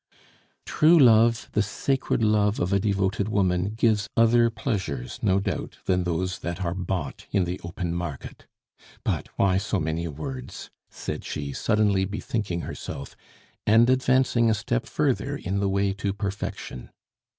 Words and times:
"True 0.65 0.97
love, 0.97 1.47
the 1.51 1.61
sacred 1.61 2.23
love 2.23 2.59
of 2.59 2.73
a 2.73 2.79
devoted 2.79 3.29
woman, 3.29 3.75
gives 3.75 4.07
other 4.17 4.49
pleasures, 4.49 5.19
no 5.21 5.39
doubt, 5.39 5.77
than 5.85 6.05
those 6.05 6.39
that 6.39 6.63
are 6.65 6.73
bought 6.73 7.27
in 7.29 7.43
the 7.43 7.59
open 7.63 7.93
market! 7.93 8.47
But 9.03 9.29
why 9.35 9.57
so 9.59 9.79
many 9.79 10.07
words?" 10.07 10.71
said 10.89 11.23
she, 11.23 11.53
suddenly 11.53 12.05
bethinking 12.05 12.61
herself, 12.61 13.15
and 13.67 13.91
advancing 13.91 14.49
a 14.49 14.55
step 14.55 14.87
further 14.87 15.37
in 15.37 15.59
the 15.59 15.69
way 15.69 15.93
to 15.93 16.13
perfection. 16.13 16.89